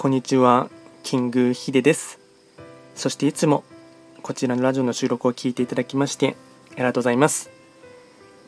[0.00, 0.70] こんにちは、
[1.02, 2.20] キングヒデです。
[2.94, 3.64] そしていつも
[4.22, 6.36] こちらのラジオの収録を聞いていただきまして
[6.72, 7.50] ありがとうございます。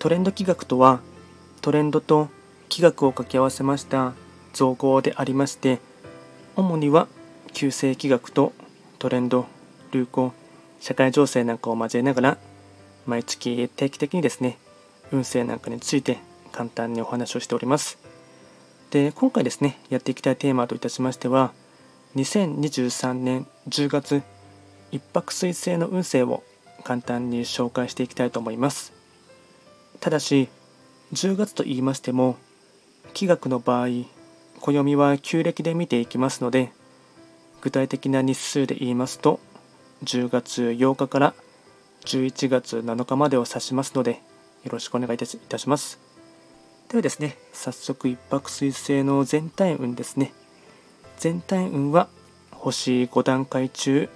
[0.00, 0.98] トレンド企画とは、
[1.60, 2.30] トレンドと
[2.68, 4.14] 企画を掛け合わせました
[4.54, 5.78] 造語でありまして、
[6.56, 7.06] 主には
[7.52, 8.52] 旧世企画と
[8.98, 9.46] トレンド、
[9.92, 10.32] 流行、
[10.80, 12.38] 社会情勢なんかを交えながら、
[13.06, 14.58] 毎月定期的にですね、
[15.12, 16.18] 運勢なんかについて
[16.50, 18.04] 簡単にお話をしております。
[18.90, 21.52] で今回ですねやっていきたいテーマといたしましては
[22.16, 24.22] 2023年10月
[24.92, 26.42] 一泊水星の運勢を
[26.84, 28.92] 簡単に紹介していきたいと思います。
[30.00, 30.48] ただし
[31.12, 32.36] 10月と言いましても
[33.12, 33.88] 気学の場合
[34.60, 36.72] 暦は旧暦で見ていきますので
[37.60, 39.40] 具体的な日数で言いますと
[40.04, 41.34] 10月8日から
[42.04, 44.20] 11月7日までを指しますので
[44.64, 46.05] よろしくお願いいたします。
[46.88, 50.32] ではですね、早速一泊水星の全体運ですね。
[51.18, 52.08] 全体運は
[52.52, 54.08] 星5段階中、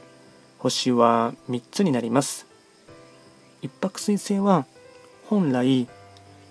[0.58, 2.50] 星は3つになります。
[3.62, 4.66] 一泊水星は
[5.26, 5.86] 本来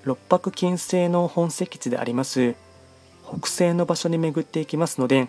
[0.03, 2.55] 六白金星の本石地であります
[3.27, 5.27] 北西の場所に巡っていきますので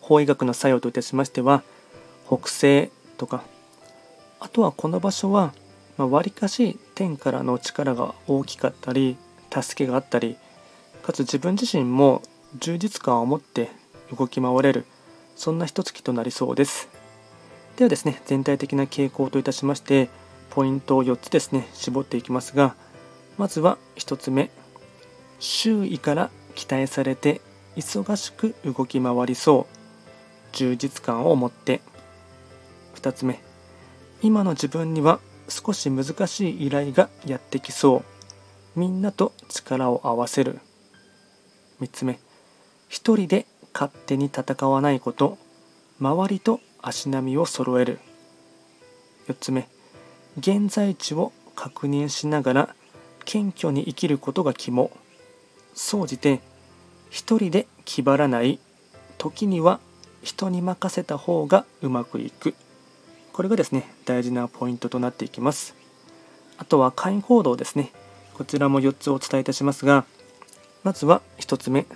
[0.00, 1.62] 法医学の作用といたしましては
[2.26, 3.42] 北西とか
[4.40, 5.52] あとはこの場所は
[5.96, 9.16] まわり、かし天からの力が大きかったり
[9.50, 10.36] 助けがあったり
[11.02, 12.22] かつ自分自身も
[12.58, 13.70] 充実感を持って
[14.16, 14.86] 動き回れる
[15.36, 16.88] そんな一月となりそうです。
[17.76, 20.08] ではですね全体的な傾向といたしまして
[20.50, 22.74] ポイントを4つですね絞っていきますが
[23.36, 24.50] まずは1つ目
[25.38, 27.42] 周囲から期待されて
[27.76, 29.76] 忙しく動き回りそう
[30.52, 31.82] 充実感を持って。
[32.94, 33.40] 2つ目
[34.22, 38.15] 今の自分には少し難しい依頼がやってきそう。
[38.76, 40.60] みんなと力を合わせる。
[41.80, 42.20] 3つ目。
[42.88, 45.38] 一人で勝手に戦わないこと。
[45.98, 47.98] 周りと足並みを揃える。
[49.28, 49.66] 4つ目。
[50.38, 52.76] 現在地を確認しながら
[53.24, 54.90] 謙虚に生きることが肝。
[55.74, 56.40] 総じて
[57.08, 58.58] 一人で気張らない。
[59.16, 59.80] 時には
[60.22, 62.54] 人に任せた方がうまくいく。
[63.32, 65.74] これがですね大事なポイントとなっていきます。
[66.58, 67.90] あとは会員行動ですね。
[68.36, 70.04] こちらも4つお伝えいたしますが
[70.84, 71.86] まずは1つ目。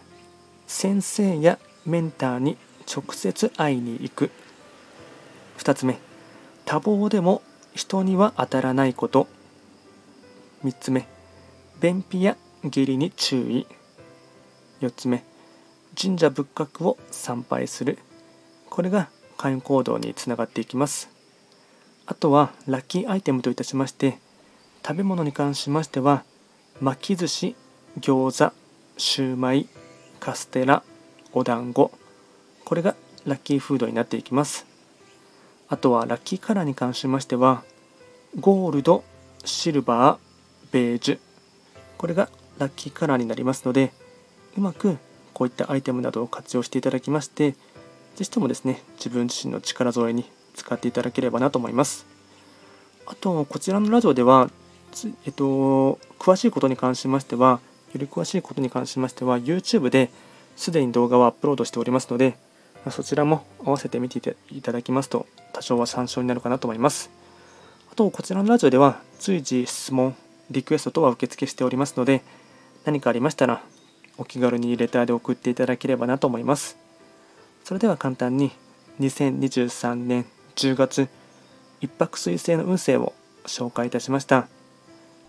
[0.66, 2.56] 先生やメンターに
[2.90, 4.30] 直接会いに行く。
[5.58, 5.98] 2つ目。
[6.64, 7.42] 多忙でも
[7.74, 9.28] 人には当たらないこと。
[10.64, 11.06] 3つ目。
[11.78, 13.66] 便秘や下痢に注意。
[14.80, 15.22] 4つ目。
[16.00, 17.98] 神社仏閣を参拝する。
[18.70, 21.10] これが会員行動につながっていきます。
[22.06, 24.18] あとはラッキーアイテムといたしまして
[24.84, 26.24] 食べ物に関しましては
[26.80, 27.56] 巻き寿司
[28.00, 28.54] 餃子
[28.96, 29.68] シューマイ
[30.18, 30.82] カステラ
[31.34, 31.90] お団子。
[32.64, 32.96] これが
[33.26, 34.64] ラッキーフードになっていきます。
[35.68, 37.64] あとはラッキーカラーに関しましては
[38.40, 39.04] ゴールド
[39.44, 41.18] シルバーベージュ。
[41.98, 43.92] これがラッキーカラーになりますので
[44.56, 44.96] うまく
[45.34, 47.52] こういったアイテムなどを活用していただきまして
[48.16, 50.24] ぜひともですね自分自身の力添えに
[50.54, 52.06] 使っていただければなと思います。
[53.04, 54.48] あとこちらのラジオでは
[55.24, 57.60] えっと、詳しいことに関しましては、
[57.92, 60.10] より詳しいことに関しましては、YouTube で
[60.56, 62.36] すでに動画をアップロードしておりますので、
[62.90, 67.10] そちらも合わせて見ていただきますと、多少は参照になるかなと思います。
[67.92, 70.14] あと、こちらのラジオでは、随時質問、
[70.50, 72.22] リクエスト等は受付しておりますので、
[72.84, 73.62] 何かありましたら、
[74.18, 76.76] お気軽にレターで送っていただければなと思います。
[77.64, 78.52] それでは簡単に、
[79.00, 81.08] 2023年10月、
[81.80, 83.14] 一泊水星の運勢を
[83.46, 84.48] 紹介いたしました。